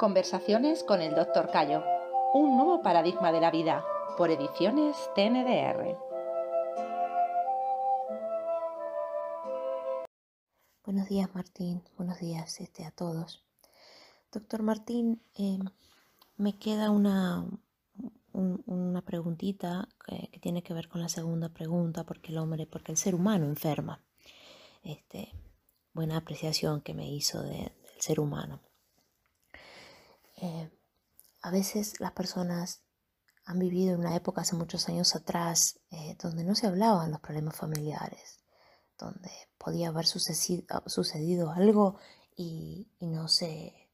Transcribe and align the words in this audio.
Conversaciones 0.00 0.82
con 0.82 1.02
el 1.02 1.14
Dr. 1.14 1.50
Cayo. 1.50 1.84
Un 2.32 2.56
nuevo 2.56 2.80
paradigma 2.80 3.32
de 3.32 3.40
la 3.42 3.50
vida. 3.50 3.84
Por 4.16 4.30
ediciones 4.30 4.96
TNDR. 5.14 5.94
Buenos 10.86 11.06
días 11.06 11.28
Martín, 11.34 11.82
buenos 11.98 12.18
días 12.18 12.62
este, 12.62 12.86
a 12.86 12.92
todos. 12.92 13.44
Doctor 14.32 14.62
Martín, 14.62 15.20
eh, 15.34 15.58
me 16.38 16.58
queda 16.58 16.88
una, 16.90 17.44
una 18.32 19.02
preguntita 19.02 19.86
que, 20.06 20.38
tiene 20.38 20.62
que 20.62 20.72
ver 20.72 20.88
con 20.88 21.02
la 21.02 21.10
segunda 21.10 21.50
pregunta, 21.50 22.04
porque 22.04 22.32
el 22.32 22.38
hombre, 22.38 22.66
porque 22.66 22.90
el 22.90 22.96
ser 22.96 23.14
humano 23.14 23.44
enferma. 23.44 24.02
Este, 24.82 25.34
buena 25.92 26.16
apreciación 26.16 26.80
que 26.80 26.94
me 26.94 27.06
hizo 27.06 27.42
del 27.42 27.70
ser 27.98 28.18
humano. 28.18 28.62
A 31.50 31.52
veces 31.52 31.98
las 31.98 32.12
personas 32.12 32.84
han 33.44 33.58
vivido 33.58 33.94
en 33.94 33.98
una 33.98 34.14
época 34.14 34.42
hace 34.42 34.54
muchos 34.54 34.88
años 34.88 35.16
atrás 35.16 35.80
eh, 35.90 36.16
donde 36.22 36.44
no 36.44 36.54
se 36.54 36.68
hablaban 36.68 37.10
los 37.10 37.18
problemas 37.18 37.56
familiares, 37.56 38.38
donde 38.96 39.32
podía 39.58 39.88
haber 39.88 40.06
sucedido, 40.06 41.50
algo 41.50 41.96
y, 42.36 42.86
no, 43.00 43.26
se, 43.26 43.90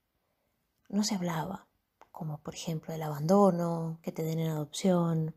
no 0.91 1.03
se 1.03 1.15
hablaba, 1.15 1.67
como 2.13 2.43
por 2.43 2.53
ejemplo 2.53 2.93
el 2.93 3.03
abandono, 3.03 4.01
que 4.03 4.13
te 4.13 4.23
den 4.23 4.41
en 4.41 4.51
adopción, 4.51 5.35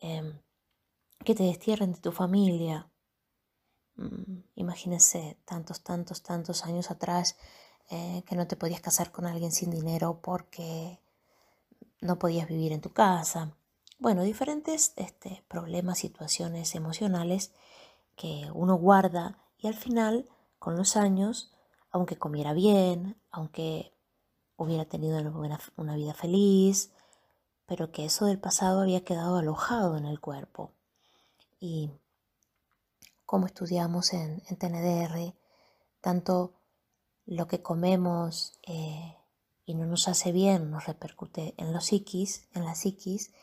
em, 0.00 0.40
que 1.24 1.36
te 1.36 1.44
destierren 1.44 1.92
de 1.92 2.00
tu 2.00 2.10
familia. 2.10 2.90
Mm, 3.94 4.40
imagínense 4.56 5.38
tantos, 5.44 5.84
tantos, 5.84 6.24
tantos 6.24 6.64
años 6.64 6.90
atrás 6.90 7.36
eh, 7.88 8.24
que 8.26 8.34
no 8.34 8.48
te 8.48 8.56
podías 8.56 8.80
casar 8.80 9.12
con 9.12 9.26
alguien 9.26 9.52
sin 9.52 9.70
dinero 9.70 10.20
porque 10.20 11.05
no 12.06 12.18
podías 12.18 12.48
vivir 12.48 12.72
en 12.72 12.80
tu 12.80 12.92
casa. 12.92 13.56
Bueno, 13.98 14.22
diferentes 14.22 14.92
este, 14.96 15.44
problemas, 15.48 15.98
situaciones 15.98 16.74
emocionales 16.74 17.52
que 18.14 18.48
uno 18.54 18.76
guarda 18.76 19.38
y 19.58 19.68
al 19.68 19.74
final, 19.74 20.28
con 20.58 20.76
los 20.76 20.96
años, 20.96 21.52
aunque 21.90 22.16
comiera 22.16 22.52
bien, 22.52 23.16
aunque 23.30 23.92
hubiera 24.56 24.84
tenido 24.84 25.18
una, 25.76 25.96
vida 25.96 26.14
feliz, 26.14 26.92
pero 27.66 27.90
que 27.90 28.04
eso 28.04 28.26
del 28.26 28.38
pasado 28.38 28.80
había 28.80 29.04
quedado 29.04 29.36
alojado 29.36 29.96
en 29.96 30.06
el 30.06 30.20
cuerpo. 30.20 30.72
Y 31.58 31.90
como 33.24 33.46
estudiamos 33.46 34.12
en, 34.12 34.42
en 34.48 34.56
TNDR, 34.56 35.34
tanto 36.00 36.52
lo 37.26 37.46
que 37.48 37.62
comemos 37.62 38.58
eh, 38.66 39.16
y 39.66 39.74
no 39.74 39.84
nos 39.84 40.08
hace 40.08 40.32
bien 40.32 40.70
nos 40.70 40.86
repercute 40.86 41.54
en 41.58 41.72
los 41.72 41.86
psiquis, 41.86 42.48
en 42.54 42.64
la 42.64 42.74
psiquis, 42.74 43.34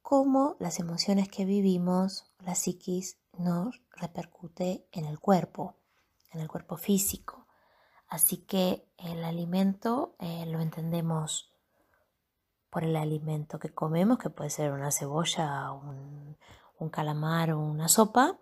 como 0.00 0.56
las 0.58 0.80
emociones 0.80 1.28
que 1.28 1.44
vivimos, 1.44 2.24
la 2.40 2.54
psiquis 2.54 3.18
nos 3.38 3.80
repercute 3.92 4.88
en 4.90 5.04
el 5.04 5.20
cuerpo, 5.20 5.76
en 6.32 6.40
el 6.40 6.48
cuerpo 6.48 6.76
físico. 6.76 7.46
Así 8.08 8.38
que 8.38 8.88
el 8.98 9.22
alimento 9.22 10.16
eh, 10.18 10.46
lo 10.46 10.60
entendemos 10.60 11.52
por 12.68 12.84
el 12.84 12.96
alimento 12.96 13.58
que 13.58 13.72
comemos, 13.72 14.18
que 14.18 14.30
puede 14.30 14.50
ser 14.50 14.72
una 14.72 14.90
cebolla, 14.90 15.70
un, 15.72 16.36
calamar 16.90 17.52
o 17.52 17.60
una 17.60 17.86
sopa, 17.86 18.40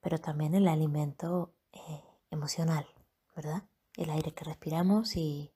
pero 0.00 0.18
también 0.18 0.54
el 0.54 0.68
alimento 0.68 1.52
eh, 1.70 2.02
emocional. 2.30 2.86
¿verdad? 3.36 3.64
El 3.96 4.10
aire 4.10 4.32
que 4.32 4.44
respiramos 4.44 5.14
y 5.16 5.52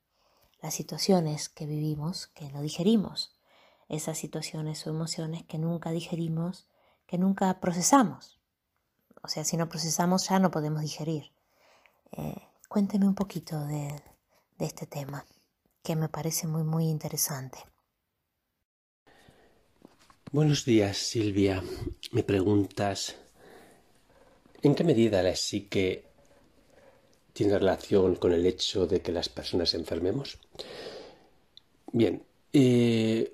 las 0.61 0.73
situaciones 0.73 1.49
que 1.49 1.65
vivimos 1.65 2.27
que 2.27 2.49
no 2.51 2.61
digerimos, 2.61 3.35
esas 3.89 4.17
situaciones 4.17 4.85
o 4.85 4.89
emociones 4.89 5.43
que 5.43 5.57
nunca 5.57 5.91
digerimos, 5.91 6.67
que 7.07 7.17
nunca 7.17 7.59
procesamos. 7.59 8.39
O 9.23 9.27
sea, 9.27 9.43
si 9.43 9.57
no 9.57 9.67
procesamos 9.67 10.29
ya 10.29 10.39
no 10.39 10.51
podemos 10.51 10.81
digerir. 10.81 11.31
Eh, 12.11 12.35
cuénteme 12.69 13.07
un 13.07 13.15
poquito 13.15 13.59
de, 13.65 14.01
de 14.57 14.65
este 14.65 14.85
tema, 14.85 15.25
que 15.83 15.95
me 15.95 16.09
parece 16.09 16.47
muy, 16.47 16.63
muy 16.63 16.85
interesante. 16.85 17.59
Buenos 20.31 20.63
días, 20.63 20.97
Silvia. 20.97 21.61
Me 22.11 22.23
preguntas, 22.23 23.17
¿en 24.61 24.75
qué 24.75 24.83
medida 24.83 25.21
la 25.21 25.35
psique 25.35 26.10
tiene 27.33 27.57
relación 27.57 28.15
con 28.15 28.33
el 28.33 28.45
hecho 28.45 28.87
de 28.87 29.01
que 29.01 29.11
las 29.11 29.29
personas 29.29 29.73
enfermemos? 29.73 30.37
Bien, 31.91 32.23
eh, 32.53 33.31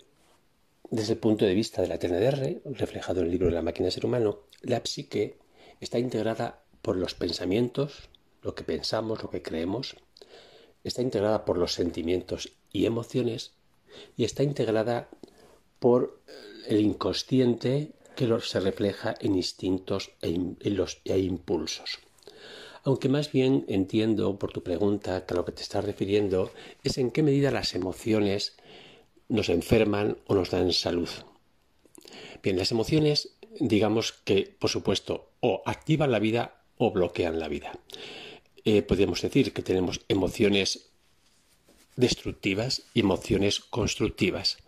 desde 0.89 1.13
el 1.13 1.19
punto 1.19 1.45
de 1.45 1.53
vista 1.53 1.81
de 1.81 1.87
la 1.87 1.99
TNDR, 1.99 2.61
reflejado 2.77 3.19
en 3.19 3.25
el 3.25 3.31
libro 3.31 3.47
de 3.47 3.53
la 3.53 3.61
máquina 3.61 3.85
del 3.85 3.93
ser 3.93 4.05
humano, 4.05 4.39
la 4.61 4.81
psique 4.83 5.37
está 5.79 5.99
integrada 5.99 6.63
por 6.81 6.95
los 6.95 7.13
pensamientos, 7.15 8.09
lo 8.41 8.55
que 8.55 8.63
pensamos, 8.63 9.21
lo 9.21 9.29
que 9.29 9.41
creemos, 9.41 9.97
está 10.83 11.01
integrada 11.01 11.45
por 11.45 11.57
los 11.57 11.73
sentimientos 11.73 12.53
y 12.71 12.85
emociones 12.85 13.53
y 14.15 14.23
está 14.23 14.43
integrada 14.43 15.09
por 15.79 16.21
el 16.67 16.79
inconsciente 16.79 17.91
que 18.15 18.27
se 18.41 18.59
refleja 18.59 19.15
en 19.19 19.35
instintos 19.35 20.11
e, 20.21 20.29
e 21.05 21.19
impulsos 21.19 21.99
aunque 22.87 23.09
más 23.09 23.33
bien 23.33 23.65
entiendo 23.67 24.39
por 24.39 24.53
tu 24.53 24.63
pregunta 24.63 25.25
que 25.25 25.33
a 25.33 25.37
lo 25.37 25.43
que 25.43 25.51
te 25.51 25.61
estás 25.61 25.83
refiriendo 25.83 26.53
es 26.85 26.97
en 26.97 27.11
qué 27.11 27.21
medida 27.21 27.51
las 27.51 27.75
emociones 27.75 28.55
nos 29.27 29.49
enferman 29.49 30.17
o 30.25 30.35
nos 30.35 30.51
dan 30.51 30.71
salud. 30.71 31.09
Bien, 32.41 32.55
las 32.55 32.71
emociones, 32.71 33.35
digamos 33.59 34.13
que, 34.13 34.55
por 34.57 34.69
supuesto, 34.69 35.31
o 35.41 35.63
activan 35.65 36.13
la 36.13 36.19
vida 36.19 36.61
o 36.77 36.91
bloquean 36.91 37.39
la 37.39 37.49
vida. 37.49 37.77
Eh, 38.63 38.83
podríamos 38.83 39.21
decir 39.21 39.51
que 39.51 39.63
tenemos 39.63 39.99
emociones 40.07 40.87
destructivas 41.97 42.83
y 42.93 43.01
emociones 43.01 43.59
constructivas. 43.59 44.59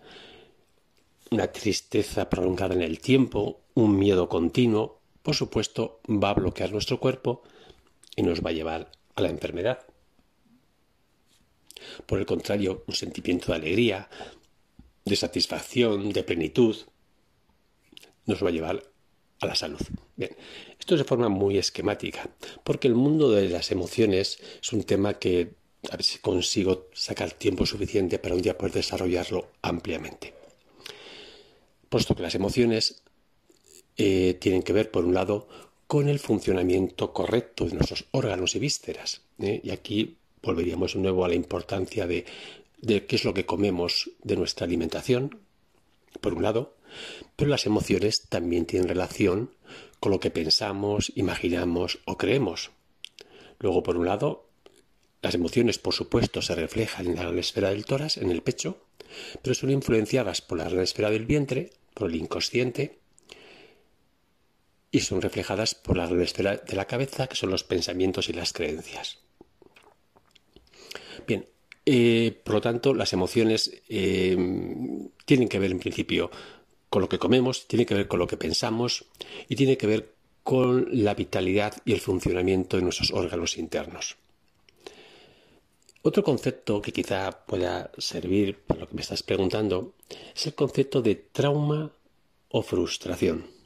Una 1.31 1.53
tristeza 1.53 2.29
prolongada 2.29 2.75
en 2.75 2.81
el 2.81 2.99
tiempo, 2.99 3.61
un 3.75 3.97
miedo 3.97 4.27
continuo, 4.27 4.99
por 5.23 5.35
supuesto, 5.35 6.01
va 6.05 6.31
a 6.31 6.33
bloquear 6.33 6.73
nuestro 6.73 6.99
cuerpo 6.99 7.43
y 8.19 8.21
nos 8.21 8.43
va 8.43 8.49
a 8.49 8.53
llevar 8.53 8.91
a 9.15 9.21
la 9.21 9.29
enfermedad. 9.29 9.79
Por 12.05 12.19
el 12.19 12.25
contrario, 12.25 12.83
un 12.85 12.93
sentimiento 12.93 13.47
de 13.47 13.59
alegría, 13.59 14.09
de 15.05 15.15
satisfacción, 15.15 16.11
de 16.11 16.23
plenitud, 16.23 16.75
nos 18.25 18.43
va 18.43 18.49
a 18.49 18.51
llevar 18.51 18.83
a 19.39 19.45
la 19.45 19.55
salud. 19.55 19.79
Bien, 20.17 20.35
esto 20.77 20.95
es 20.95 20.99
de 20.99 21.05
forma 21.05 21.29
muy 21.29 21.57
esquemática, 21.57 22.29
porque 22.65 22.89
el 22.89 22.95
mundo 22.95 23.31
de 23.31 23.47
las 23.47 23.71
emociones 23.71 24.37
es 24.61 24.73
un 24.73 24.83
tema 24.83 25.13
que 25.13 25.53
a 25.89 25.95
ver 25.95 26.03
si 26.03 26.19
consigo 26.19 26.89
sacar 26.91 27.31
tiempo 27.31 27.65
suficiente 27.65 28.19
para 28.19 28.35
un 28.35 28.41
día 28.41 28.57
poder 28.57 28.73
desarrollarlo 28.73 29.47
ampliamente. 29.61 30.33
Puesto 31.87 32.17
que 32.17 32.23
las 32.23 32.35
emociones 32.35 33.01
eh, 33.95 34.37
tienen 34.41 34.61
que 34.61 34.73
ver, 34.73 34.91
por 34.91 35.05
un 35.05 35.13
lado, 35.13 35.47
con 35.89 36.07
el 36.07 36.19
funcionamiento 36.19 37.13
correcto 37.13 37.65
de 37.65 37.73
nuestros 37.73 38.05
órganos 38.11 38.53
y 38.53 38.59
vísceras. 38.59 39.21
¿eh? 39.39 39.59
Y 39.63 39.71
aquí 39.71 40.17
volveríamos 40.43 40.93
de 40.93 40.99
nuevo 40.99 41.25
a 41.25 41.27
la 41.27 41.33
importancia 41.33 42.05
de, 42.05 42.25
de 42.79 43.07
qué 43.07 43.15
es 43.15 43.25
lo 43.25 43.33
que 43.33 43.47
comemos 43.47 44.11
de 44.21 44.35
nuestra 44.35 44.67
alimentación, 44.67 45.39
por 46.21 46.35
un 46.35 46.43
lado, 46.43 46.75
pero 47.35 47.49
las 47.49 47.65
emociones 47.65 48.27
también 48.29 48.67
tienen 48.67 48.87
relación 48.87 49.49
con 49.99 50.11
lo 50.11 50.19
que 50.19 50.29
pensamos, 50.29 51.11
imaginamos 51.15 51.97
o 52.05 52.19
creemos. 52.19 52.69
Luego, 53.57 53.81
por 53.81 53.97
un 53.97 54.05
lado, 54.05 54.45
las 55.23 55.33
emociones, 55.33 55.79
por 55.79 55.95
supuesto, 55.95 56.43
se 56.43 56.53
reflejan 56.53 57.07
en 57.07 57.15
la 57.15 57.23
gran 57.23 57.39
esfera 57.39 57.71
del 57.71 57.85
tórax, 57.85 58.17
en 58.17 58.29
el 58.29 58.43
pecho, 58.43 58.77
pero 59.41 59.55
son 59.55 59.71
influenciadas 59.71 60.41
por 60.41 60.59
la 60.59 60.69
gran 60.69 60.83
esfera 60.83 61.09
del 61.09 61.25
vientre, 61.25 61.71
por 61.95 62.11
el 62.11 62.15
inconsciente, 62.15 62.99
y 64.91 65.01
son 65.01 65.21
reflejadas 65.21 65.75
por 65.75 65.97
la 65.97 66.05
esfera 66.23 66.57
de 66.57 66.75
la 66.75 66.85
cabeza, 66.85 67.27
que 67.27 67.35
son 67.35 67.51
los 67.51 67.63
pensamientos 67.63 68.29
y 68.29 68.33
las 68.33 68.53
creencias. 68.53 69.19
Bien, 71.27 71.45
eh, 71.85 72.39
por 72.43 72.55
lo 72.55 72.61
tanto, 72.61 72.93
las 72.93 73.13
emociones 73.13 73.81
eh, 73.87 74.35
tienen 75.25 75.47
que 75.47 75.59
ver 75.59 75.71
en 75.71 75.79
principio 75.79 76.31
con 76.89 77.01
lo 77.01 77.09
que 77.09 77.19
comemos, 77.19 77.67
tienen 77.67 77.85
que 77.85 77.93
ver 77.93 78.07
con 78.07 78.19
lo 78.19 78.27
que 78.27 78.37
pensamos 78.37 79.05
y 79.47 79.55
tienen 79.55 79.77
que 79.77 79.87
ver 79.87 80.13
con 80.43 80.87
la 80.91 81.13
vitalidad 81.13 81.75
y 81.85 81.93
el 81.93 81.99
funcionamiento 81.99 82.77
de 82.77 82.83
nuestros 82.83 83.11
órganos 83.11 83.57
internos. 83.57 84.17
Otro 86.01 86.23
concepto 86.23 86.81
que 86.81 86.93
quizá 86.93 87.45
pueda 87.45 87.91
servir 87.97 88.57
para 88.57 88.79
lo 88.79 88.87
que 88.87 88.95
me 88.95 89.01
estás 89.01 89.21
preguntando 89.21 89.93
es 90.33 90.47
el 90.47 90.55
concepto 90.55 91.01
de 91.01 91.15
trauma 91.15 91.91
o 92.49 92.61
frustración. 92.63 93.58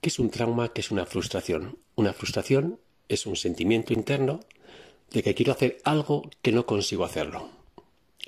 ¿Qué 0.00 0.08
es 0.08 0.18
un 0.18 0.30
trauma? 0.30 0.72
¿Qué 0.72 0.80
es 0.80 0.90
una 0.90 1.04
frustración? 1.04 1.78
Una 1.94 2.14
frustración 2.14 2.80
es 3.08 3.26
un 3.26 3.36
sentimiento 3.36 3.92
interno 3.92 4.40
de 5.10 5.22
que 5.22 5.34
quiero 5.34 5.52
hacer 5.52 5.78
algo 5.84 6.30
que 6.40 6.52
no 6.52 6.64
consigo 6.64 7.04
hacerlo. 7.04 7.50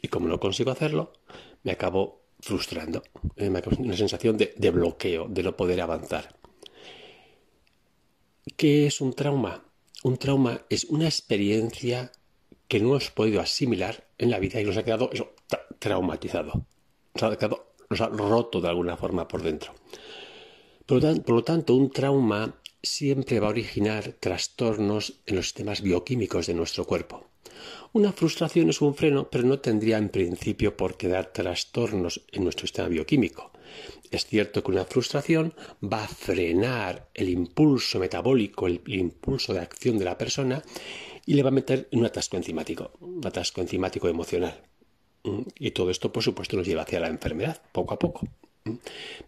Y 0.02 0.08
como 0.08 0.28
no 0.28 0.38
consigo 0.38 0.70
hacerlo, 0.70 1.14
me 1.62 1.72
acabo 1.72 2.20
frustrando. 2.40 3.02
Eh, 3.36 3.48
me 3.48 3.60
acabo 3.60 3.76
una 3.78 3.96
sensación 3.96 4.36
de, 4.36 4.70
bloqueo, 4.70 5.28
de 5.28 5.42
no 5.42 5.56
poder 5.56 5.80
avanzar. 5.80 6.36
¿Qué 8.56 8.86
es 8.86 9.00
un 9.00 9.14
trauma? 9.14 9.64
Un 10.02 10.18
trauma 10.18 10.60
es 10.68 10.84
una 10.84 11.06
experiencia 11.06 12.12
que 12.68 12.80
no 12.80 12.88
hemos 12.88 13.10
podido 13.10 13.40
asimilar 13.40 14.08
en 14.18 14.30
la 14.30 14.40
vida 14.40 14.60
y 14.60 14.64
nos 14.64 14.76
ha 14.76 14.84
quedado 14.84 15.08
traumatizado. 15.78 16.66
Nos 17.14 17.22
ha, 17.22 17.36
quedado, 17.38 17.72
nos 17.88 18.00
ha 18.02 18.08
roto 18.08 18.60
de 18.60 18.68
alguna 18.68 18.98
forma 18.98 19.26
por 19.26 19.42
dentro. 19.42 19.72
Por 20.86 21.02
lo, 21.30 21.44
tanto, 21.44 21.74
un 21.74 21.90
trauma 21.90 22.60
siempre 22.82 23.38
va 23.40 23.46
a 23.46 23.50
originar 23.50 24.14
trastornos 24.18 25.20
en 25.26 25.36
los 25.36 25.46
sistemas 25.46 25.80
bioquímicos 25.80 26.46
de 26.46 26.54
nuestro 26.54 26.84
cuerpo. 26.84 27.26
Una 27.92 28.12
frustración 28.12 28.70
es 28.70 28.80
un 28.80 28.94
freno, 28.94 29.28
pero 29.30 29.44
no 29.44 29.60
tendría 29.60 29.98
en 29.98 30.08
principio 30.08 30.76
por 30.76 30.96
qué 30.96 31.08
dar 31.08 31.32
trastornos 31.32 32.22
en 32.32 32.42
nuestro 32.42 32.66
sistema 32.66 32.88
bioquímico. 32.88 33.52
Es 34.10 34.26
cierto 34.26 34.62
que 34.62 34.70
una 34.70 34.84
frustración 34.84 35.54
va 35.82 36.04
a 36.04 36.08
frenar 36.08 37.08
el 37.14 37.28
impulso 37.28 37.98
metabólico, 37.98 38.66
el, 38.66 38.82
impulso 38.86 39.54
de 39.54 39.60
acción 39.60 39.98
de 39.98 40.04
la 40.04 40.18
persona 40.18 40.62
y 41.24 41.34
le 41.34 41.42
va 41.42 41.48
a 41.48 41.52
meter 41.52 41.88
en 41.90 42.00
un 42.00 42.06
atasco 42.06 42.36
enzimático, 42.36 42.92
un 43.00 43.24
atasco 43.24 43.60
enzimático 43.60 44.08
emocional. 44.08 44.60
Mm, 45.24 45.42
y 45.58 45.70
todo 45.70 45.90
esto, 45.90 46.12
por 46.12 46.22
supuesto, 46.22 46.56
nos 46.56 46.66
lleva 46.66 46.82
hacia 46.82 47.00
la 47.00 47.08
enfermedad, 47.08 47.62
poco 47.72 47.94
a 47.94 47.98
poco. 47.98 48.26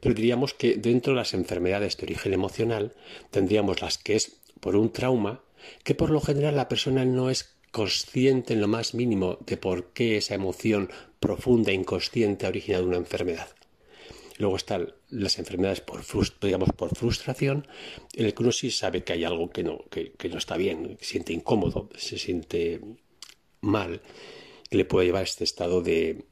Pero 0.01 0.15
diríamos 0.15 0.55
que 0.55 0.77
dentro 0.77 1.13
de 1.13 1.19
las 1.19 1.35
enfermedades 1.35 1.97
de 1.97 2.05
origen 2.05 2.33
emocional 2.33 2.95
tendríamos 3.31 3.83
las 3.83 3.99
que 3.99 4.17
es 4.17 4.41
por 4.61 4.77
un 4.77 4.93
trauma, 4.93 5.43
que 5.83 5.95
por 5.95 6.11
lo 6.11 6.21
general 6.21 6.57
la 6.57 6.69
persona 6.69 7.05
no 7.05 7.31
es 7.31 7.55
consciente 7.71 8.53
en 8.53 8.61
lo 8.61 8.69
más 8.69 8.95
mínimo 8.95 9.39
de 9.47 9.57
por 9.57 9.93
qué 9.93 10.17
esa 10.17 10.37
emoción 10.37 10.91
profunda 11.19 11.73
e 11.73 11.75
inconsciente 11.75 12.47
ha 12.47 12.51
originado 12.51 12.87
una 12.87 12.97
enfermedad. 12.97 13.49
Luego 14.39 14.57
están 14.57 14.93
las 15.11 15.39
enfermedades 15.39 15.81
por, 15.81 16.03
digamos, 16.41 16.71
por 16.77 16.95
frustración, 16.97 17.67
en 18.15 18.27
el 18.27 18.35
que 18.35 18.43
uno 18.43 18.53
sí 18.53 18.71
sabe 18.71 19.05
que 19.05 19.13
hay 19.13 19.25
algo 19.25 19.51
que 19.51 19.63
no, 19.63 19.85
que, 19.91 20.13
no 20.29 20.39
está 20.39 20.57
bien, 20.57 20.97
se 21.01 21.05
siente 21.05 21.33
incómodo, 21.33 21.89
se 21.97 22.19
siente 22.19 22.81
mal, 23.61 24.01
que 24.69 24.77
le 24.77 24.85
puede 24.85 25.07
llevar 25.07 25.23
a 25.23 25.25
este 25.25 25.45
estado 25.45 25.83
de, 25.83 26.25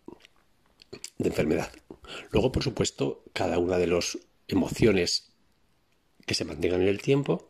de 1.18 1.28
enfermedad. 1.28 1.72
Luego, 2.30 2.52
por 2.52 2.62
supuesto, 2.62 3.24
cada 3.32 3.58
una 3.58 3.78
de 3.78 3.86
las 3.86 4.18
emociones 4.48 5.32
que 6.26 6.34
se 6.34 6.44
mantengan 6.44 6.82
en 6.82 6.88
el 6.88 7.02
tiempo 7.02 7.48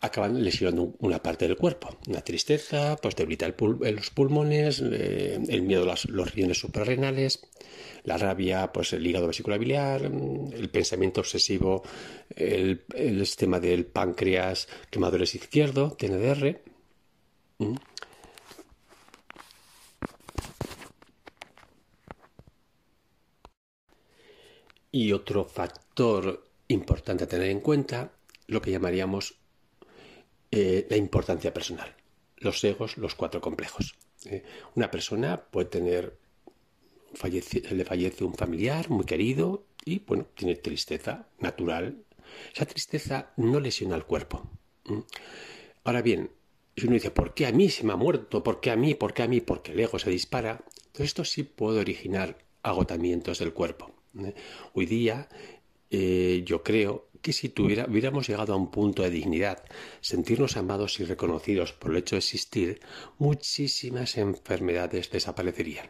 acaban 0.00 0.42
lesionando 0.42 0.94
una 0.98 1.22
parte 1.22 1.46
del 1.46 1.56
cuerpo. 1.56 1.98
Una 2.08 2.22
tristeza, 2.22 2.96
pues 2.96 3.16
debilita 3.16 3.48
los 3.48 4.10
pulmones, 4.10 4.82
eh, 4.82 5.38
el 5.48 5.62
miedo 5.62 5.90
a 5.90 5.94
los 6.08 6.34
riñones 6.34 6.58
suprarrenales, 6.58 7.46
la 8.04 8.16
rabia, 8.16 8.72
pues 8.72 8.94
el 8.94 9.06
hígado 9.06 9.26
vesícula 9.26 9.58
biliar, 9.58 10.02
el 10.04 10.70
pensamiento 10.70 11.20
obsesivo, 11.20 11.82
el, 12.34 12.82
sistema 13.26 13.60
del 13.60 13.84
páncreas, 13.84 14.68
quemadores 14.90 15.34
izquierdo, 15.34 15.96
TNDR. 15.98 16.60
Y 24.92 25.12
otro 25.12 25.44
factor 25.44 26.44
importante 26.68 27.24
a 27.24 27.28
tener 27.28 27.50
en 27.50 27.60
cuenta, 27.60 28.12
lo 28.46 28.60
que 28.60 28.70
llamaríamos 28.70 29.36
eh, 30.50 30.86
la 30.90 30.96
importancia 30.96 31.54
personal. 31.54 31.94
Los 32.38 32.62
egos, 32.64 32.96
los 32.96 33.14
cuatro 33.14 33.40
complejos. 33.40 33.94
Eh, 34.24 34.42
una 34.74 34.90
persona 34.90 35.40
puede 35.40 35.68
tener, 35.68 36.18
le 37.70 37.84
fallece 37.84 38.24
un 38.24 38.34
familiar 38.34 38.90
muy 38.90 39.04
querido 39.04 39.64
y, 39.84 40.00
bueno, 40.00 40.26
tiene 40.34 40.56
tristeza 40.56 41.28
natural. 41.38 42.02
Esa 42.54 42.66
tristeza 42.66 43.32
no 43.36 43.60
lesiona 43.60 43.94
al 43.94 44.06
cuerpo. 44.06 44.48
Ahora 45.84 46.02
bien, 46.02 46.30
si 46.76 46.86
uno 46.86 46.94
dice, 46.94 47.10
¿por 47.10 47.34
qué 47.34 47.46
a 47.46 47.52
mí 47.52 47.68
se 47.68 47.84
me 47.84 47.92
ha 47.92 47.96
muerto? 47.96 48.42
¿Por 48.42 48.60
qué 48.60 48.70
a 48.70 48.76
mí? 48.76 48.94
¿Por 48.94 49.12
qué 49.12 49.22
a 49.22 49.28
mí? 49.28 49.40
Porque 49.40 49.72
el 49.72 49.80
ego 49.80 49.98
se 49.98 50.10
dispara. 50.10 50.64
Entonces 50.86 51.06
esto 51.06 51.24
sí 51.24 51.42
puede 51.42 51.80
originar 51.80 52.38
agotamientos 52.62 53.38
del 53.38 53.52
cuerpo. 53.52 53.94
¿Eh? 54.18 54.34
Hoy 54.74 54.86
día 54.86 55.28
yo 55.90 56.62
creo 56.62 57.10
que 57.20 57.32
si 57.32 57.48
tuviera, 57.48 57.86
hubiéramos 57.88 58.28
llegado 58.28 58.54
a 58.54 58.56
un 58.56 58.70
punto 58.70 59.02
de 59.02 59.10
dignidad, 59.10 59.62
sentirnos 60.00 60.56
amados 60.56 61.00
y 61.00 61.04
reconocidos 61.04 61.72
por 61.72 61.90
el 61.90 61.98
hecho 61.98 62.16
de 62.16 62.20
existir, 62.20 62.80
muchísimas 63.18 64.16
enfermedades 64.16 65.10
desaparecerían. 65.10 65.88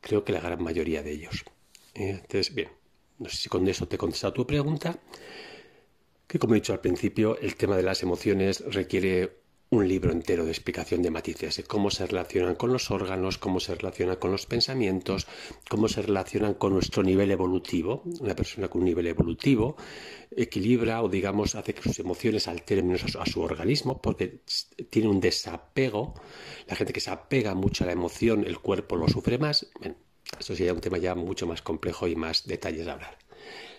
Creo 0.00 0.24
que 0.24 0.32
la 0.32 0.40
gran 0.40 0.62
mayoría 0.62 1.02
de 1.02 1.12
ellos. 1.12 1.44
Eh, 1.94 2.20
entonces, 2.22 2.54
bien, 2.54 2.68
no 3.18 3.28
sé 3.28 3.36
si 3.36 3.48
con 3.48 3.66
eso 3.68 3.88
te 3.88 3.96
he 3.96 3.98
contestado 3.98 4.32
tu 4.32 4.46
pregunta, 4.46 4.98
que 6.26 6.38
como 6.38 6.54
he 6.54 6.58
dicho 6.58 6.72
al 6.72 6.80
principio, 6.80 7.38
el 7.38 7.56
tema 7.56 7.76
de 7.76 7.82
las 7.82 8.02
emociones 8.02 8.64
requiere 8.72 9.40
un 9.76 9.88
libro 9.88 10.12
entero 10.12 10.44
de 10.44 10.50
explicación 10.50 11.02
de 11.02 11.10
matices, 11.10 11.56
de 11.56 11.64
cómo 11.64 11.90
se 11.90 12.06
relacionan 12.06 12.54
con 12.54 12.72
los 12.72 12.90
órganos, 12.90 13.38
cómo 13.38 13.60
se 13.60 13.74
relacionan 13.74 14.16
con 14.16 14.30
los 14.30 14.46
pensamientos, 14.46 15.26
cómo 15.68 15.88
se 15.88 16.02
relacionan 16.02 16.54
con 16.54 16.72
nuestro 16.72 17.02
nivel 17.02 17.30
evolutivo. 17.30 18.02
Una 18.20 18.34
persona 18.34 18.68
con 18.68 18.80
un 18.80 18.86
nivel 18.86 19.06
evolutivo 19.06 19.76
equilibra 20.34 21.02
o 21.02 21.08
digamos 21.08 21.54
hace 21.54 21.74
que 21.74 21.82
sus 21.82 21.98
emociones 21.98 22.48
alteren 22.48 22.86
menos 22.86 23.16
a 23.16 23.26
su, 23.26 23.40
organismo 23.40 24.00
porque 24.00 24.40
tiene 24.90 25.08
un 25.08 25.20
desapego. 25.20 26.14
La 26.66 26.76
gente 26.76 26.92
que 26.92 27.00
se 27.00 27.10
apega 27.10 27.54
mucho 27.54 27.84
a 27.84 27.86
la 27.86 27.92
emoción, 27.92 28.44
el 28.44 28.58
cuerpo 28.58 28.96
lo 28.96 29.08
sufre 29.08 29.38
más. 29.38 29.66
esto 30.38 30.56
sería 30.56 30.72
un 30.72 30.80
tema 30.80 30.98
ya 30.98 31.14
mucho 31.14 31.46
más 31.46 31.62
complejo 31.62 32.08
y 32.08 32.16
más 32.16 32.46
detalles 32.46 32.88
a 32.88 32.92
hablar. 32.94 33.18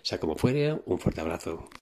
Sea 0.04 0.20
como 0.20 0.36
fuere, 0.36 0.80
un 0.86 1.00
fuerte 1.00 1.22
abrazo. 1.22 1.68